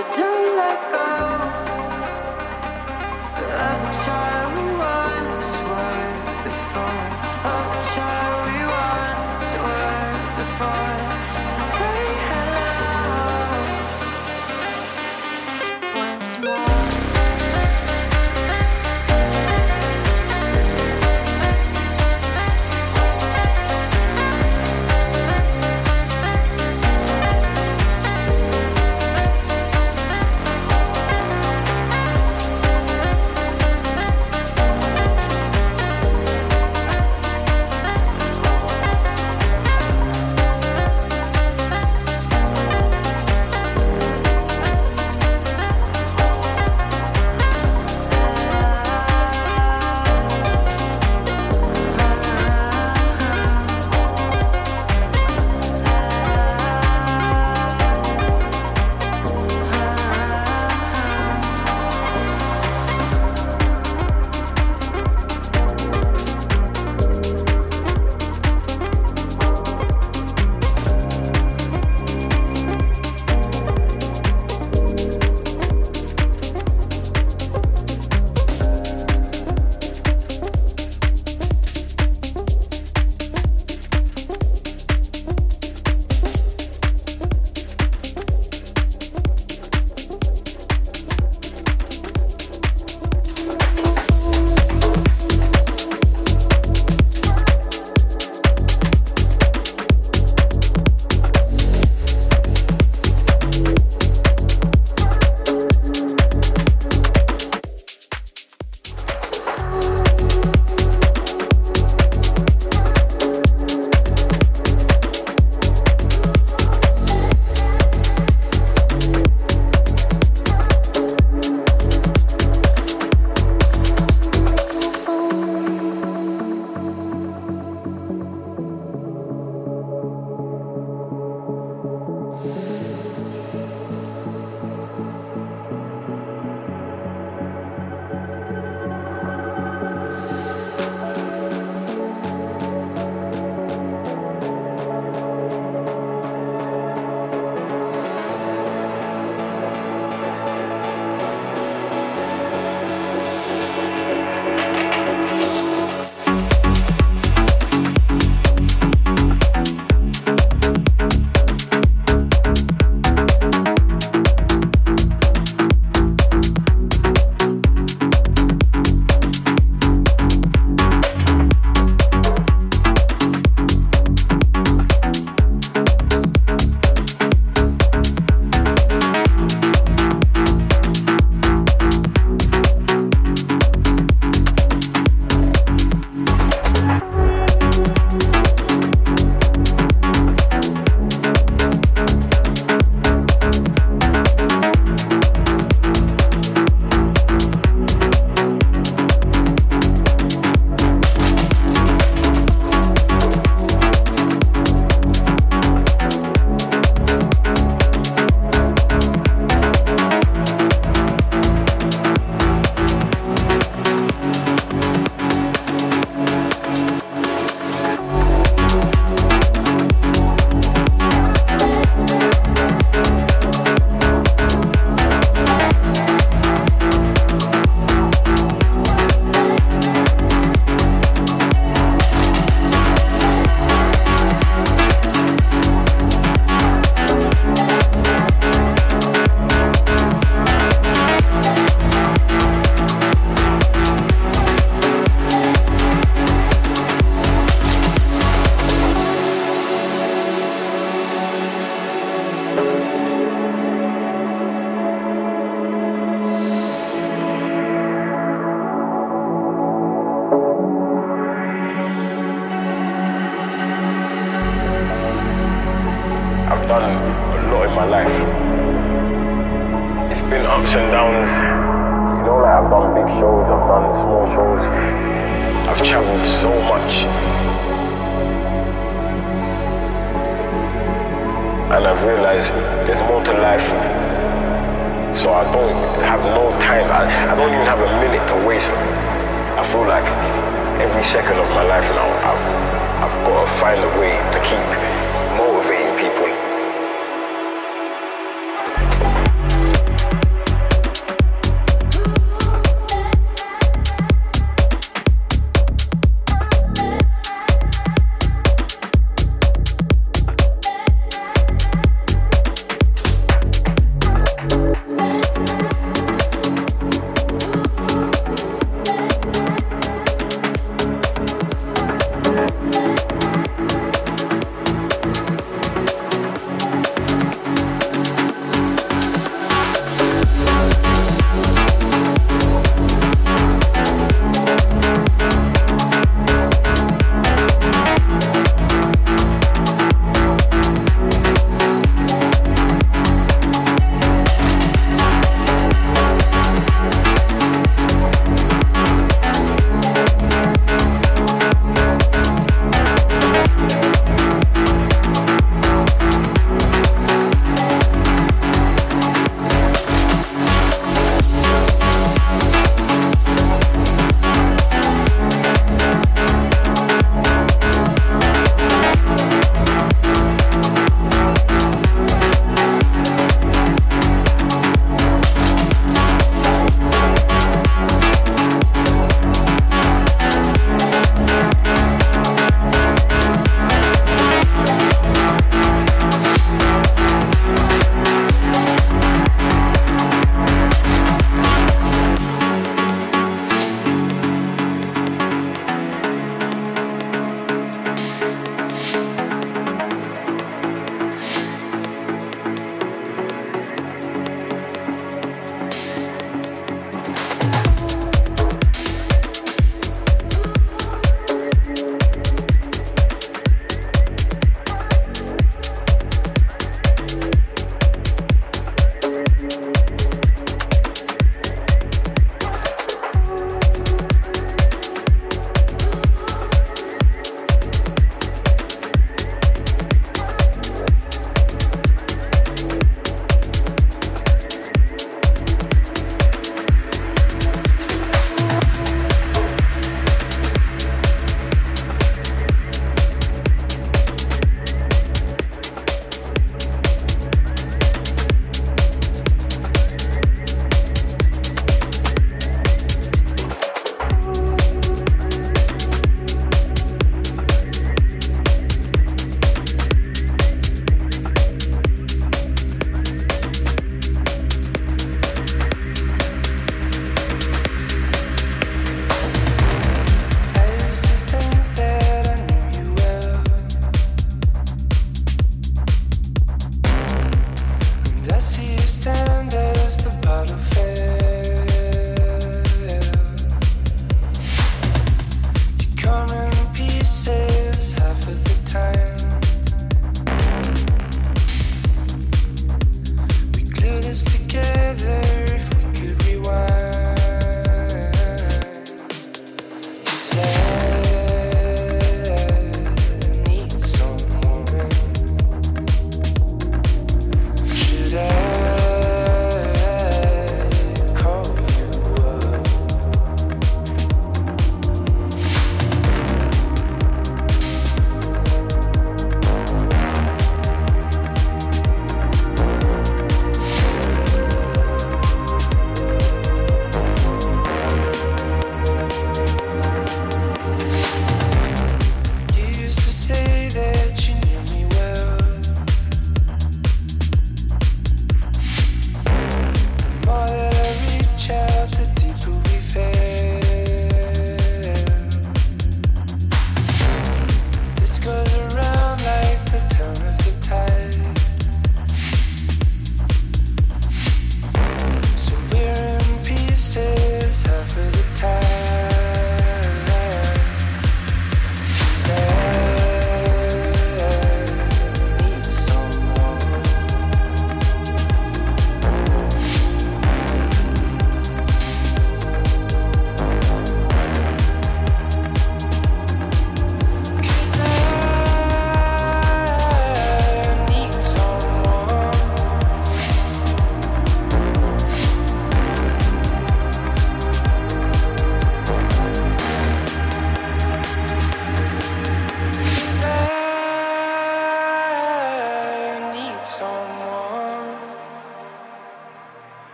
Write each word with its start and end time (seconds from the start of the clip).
to 0.00 0.16
do. 0.16 0.29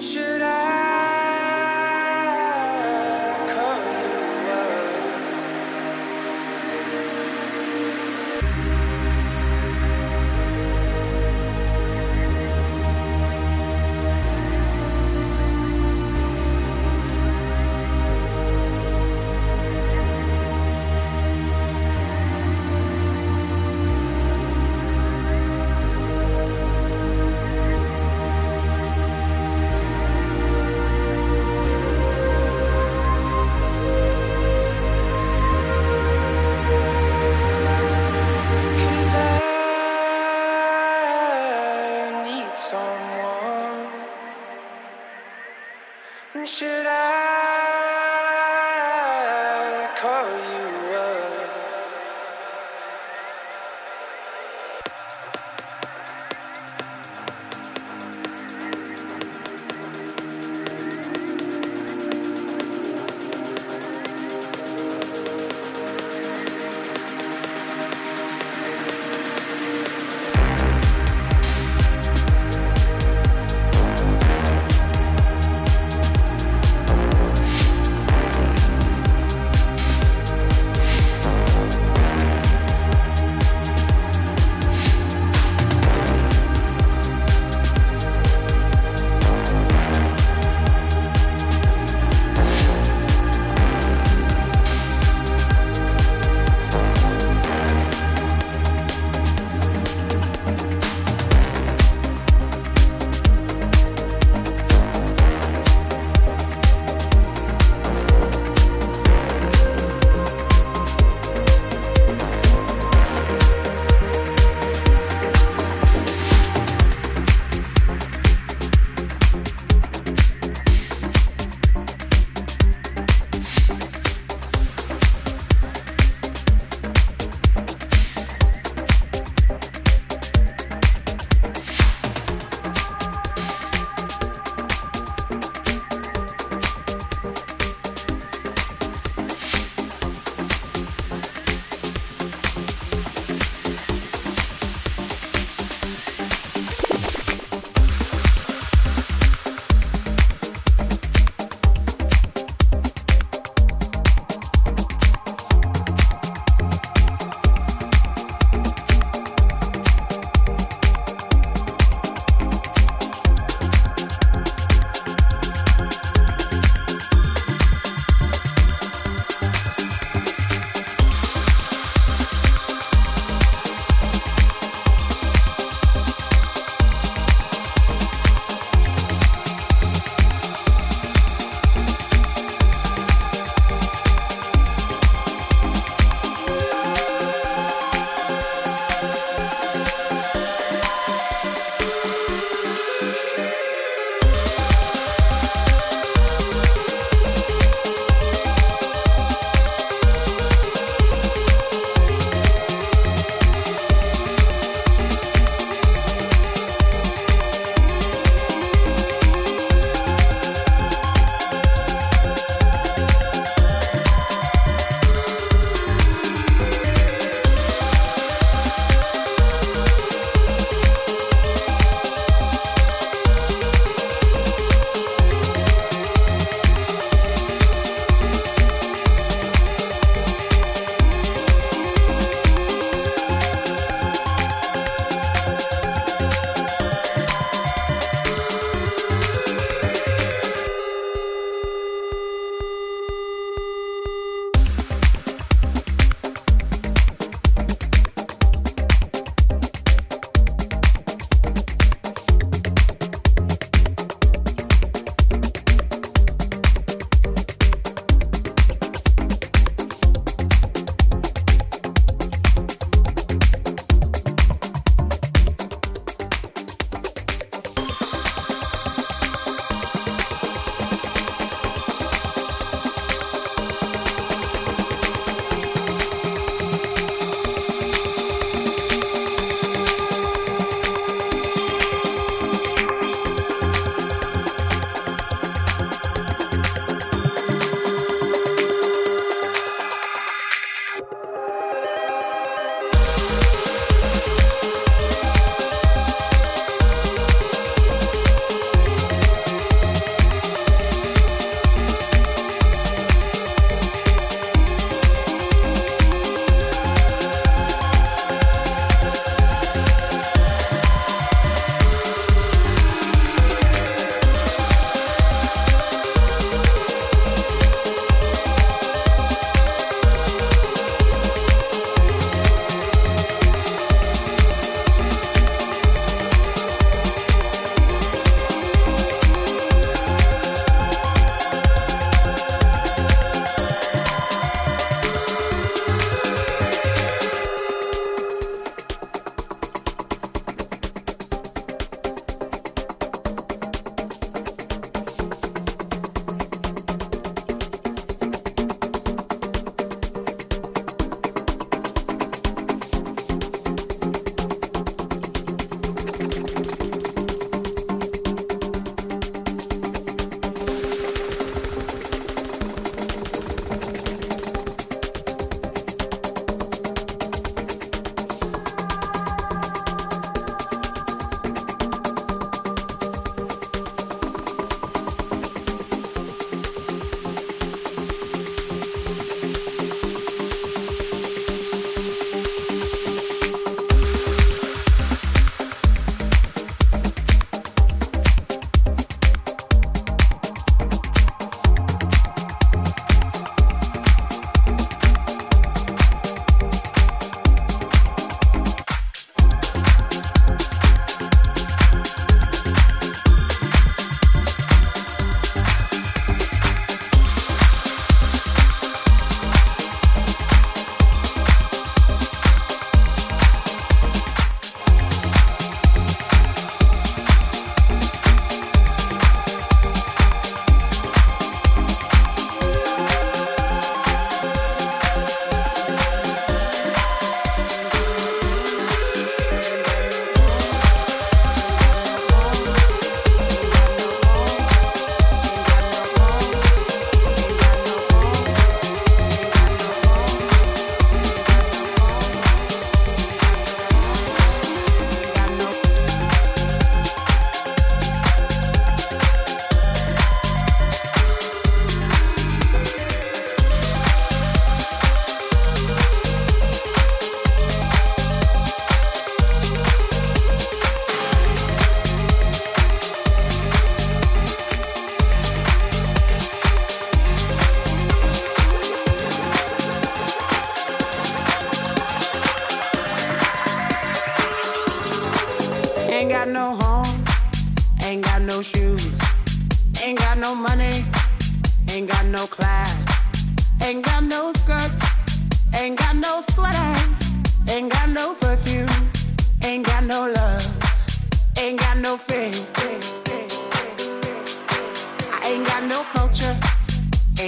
should 0.00 0.37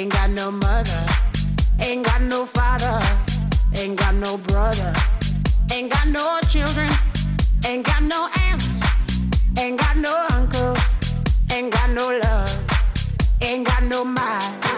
Ain't 0.01 0.11
got 0.15 0.31
no 0.31 0.51
mother, 0.51 1.07
ain't 1.79 2.07
got 2.07 2.23
no 2.23 2.47
father, 2.47 2.99
ain't 3.77 3.99
got 3.99 4.15
no 4.15 4.39
brother, 4.39 4.95
ain't 5.71 5.93
got 5.93 6.09
no 6.09 6.41
children, 6.49 6.89
ain't 7.67 7.85
got 7.85 8.03
no 8.05 8.31
aunts, 8.49 8.67
ain't 9.59 9.79
got 9.79 9.99
no 9.99 10.27
uncle, 10.31 10.75
ain't 11.53 11.71
got 11.71 11.91
no 11.91 12.19
love, 12.25 12.65
ain't 13.43 13.67
got 13.67 13.83
no 13.83 14.03
mind. 14.03 14.70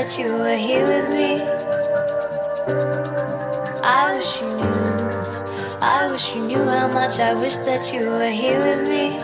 That 0.00 0.18
you 0.18 0.32
were 0.32 0.56
here 0.56 0.86
with 0.86 1.10
me. 1.10 1.42
I 3.84 4.16
wish 4.16 4.40
you 4.40 4.48
knew, 4.48 4.78
I 5.82 6.08
wish 6.10 6.34
you 6.34 6.42
knew 6.46 6.64
how 6.64 6.88
much 6.88 7.20
I 7.20 7.34
wish 7.34 7.56
that 7.68 7.92
you 7.92 8.08
were 8.08 8.30
here 8.30 8.60
with 8.60 8.88
me. 8.88 9.20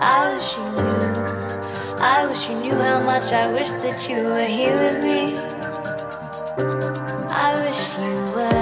I 0.00 0.34
wish 0.34 0.56
you 0.58 0.64
knew, 0.74 1.02
I 2.00 2.26
wish 2.28 2.48
you 2.48 2.56
knew 2.62 2.74
how 2.74 3.04
much 3.04 3.32
I 3.32 3.52
wish 3.52 3.70
that 3.84 4.08
you 4.10 4.24
were 4.24 4.50
here 4.58 4.76
with 4.84 4.98
me. 5.04 5.38
I 7.30 7.50
wish 7.62 7.96
you 7.96 8.14
were 8.34 8.61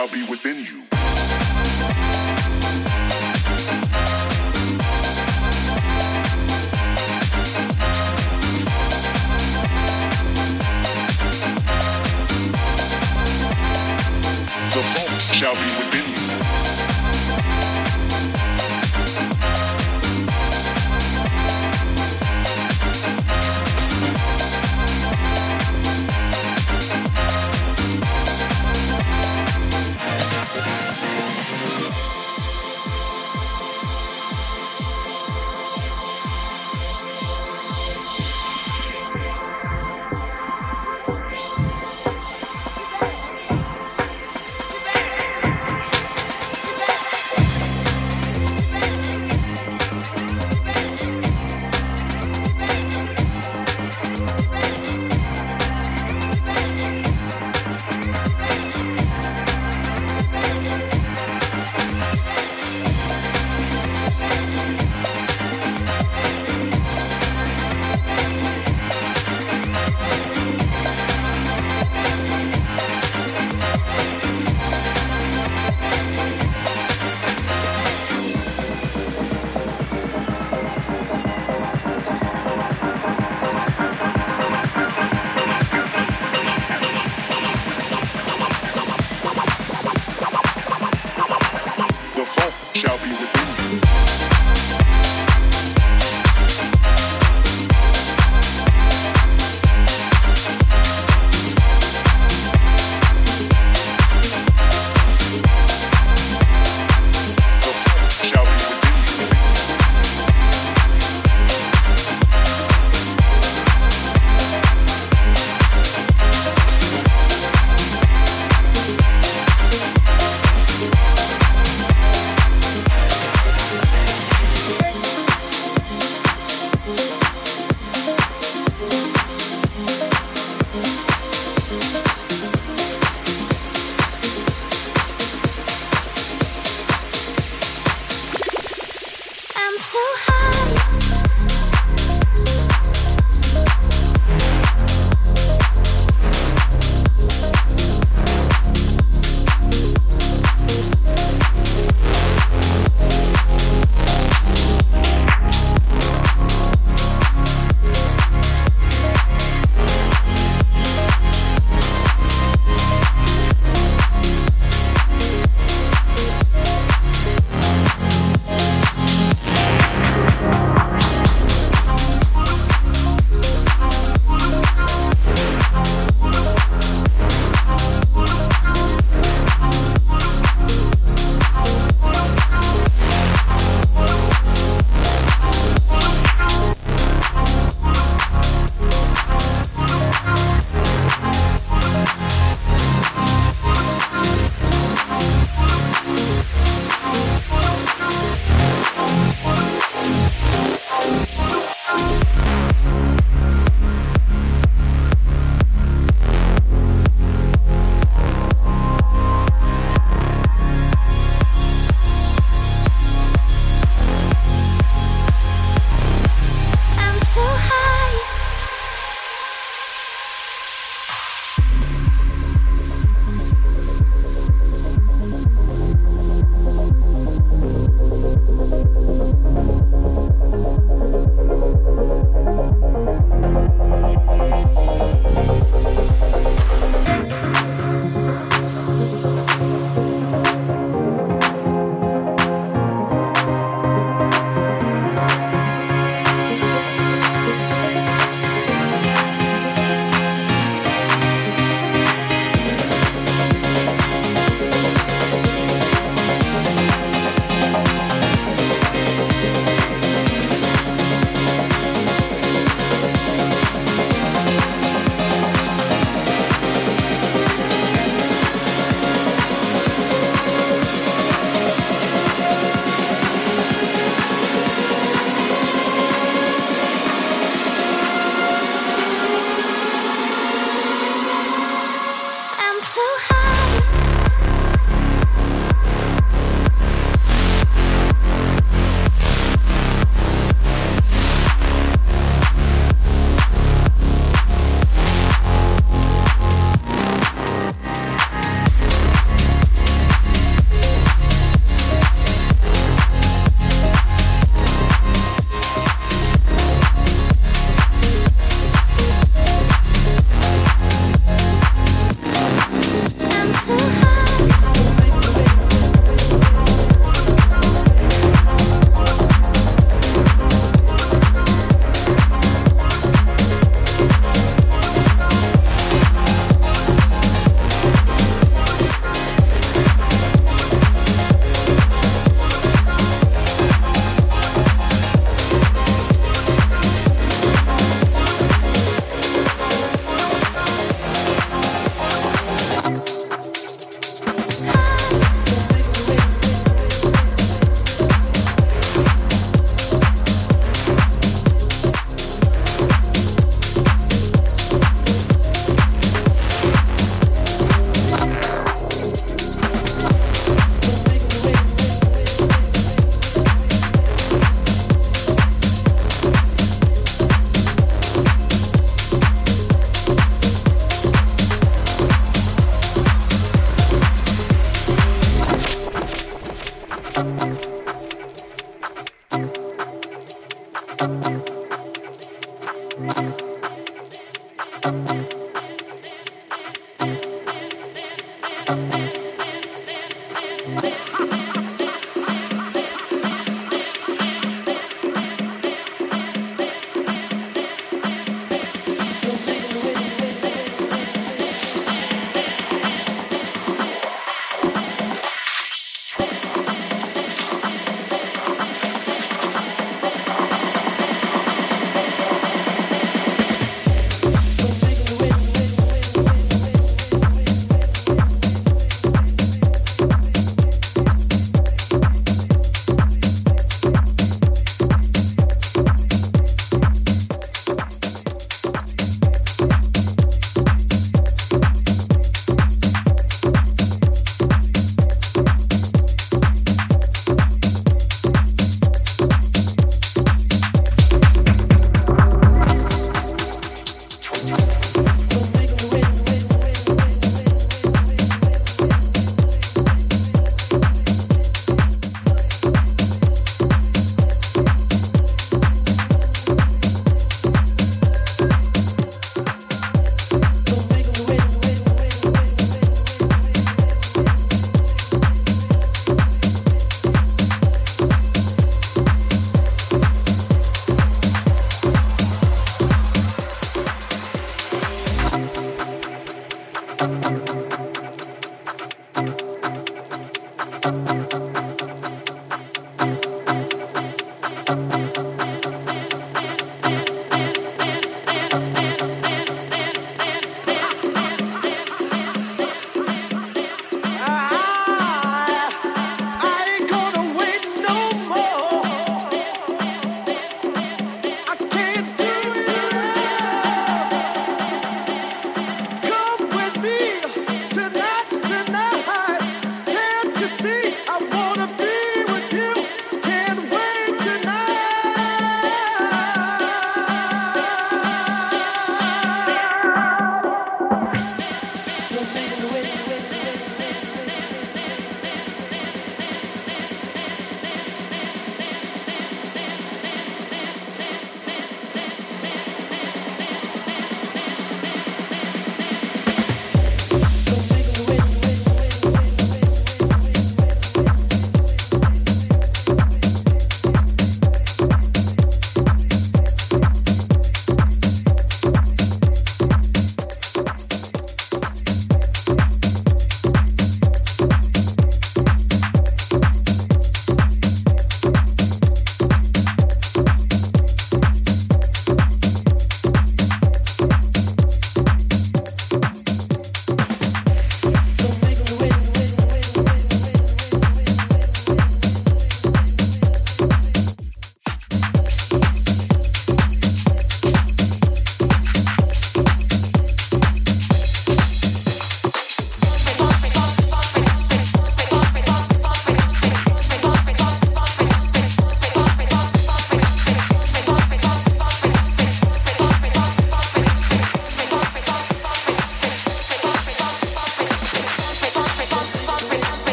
shall 0.00 0.08
be 0.08 0.22
within 0.30 0.56
you. 0.64 0.89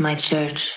My 0.00 0.14
church. 0.14 0.67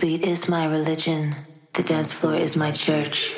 Beat 0.00 0.22
is 0.22 0.48
my 0.48 0.64
religion. 0.66 1.34
The 1.72 1.82
dance 1.82 2.12
floor 2.12 2.34
is 2.34 2.56
my 2.56 2.70
church. 2.70 3.34